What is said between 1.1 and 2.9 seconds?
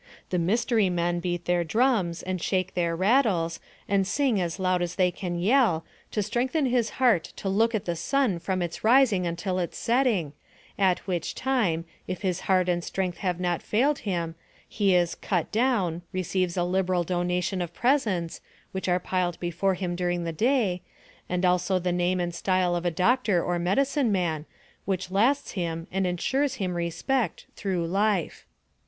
beat their drums, and shake